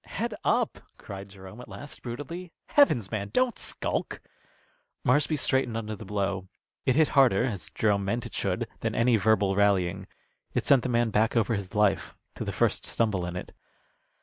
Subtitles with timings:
[0.05, 2.51] "Head up!" cried Jerome at last, brutally.
[2.69, 4.19] "Heavens, man, don't skulk!"
[5.05, 6.47] Marshby straightened under the blow.
[6.87, 10.07] It hit harder, as Jerome meant it should, than any verbal rallying.
[10.55, 13.53] It sent the man back over his own life to the first stumble in it.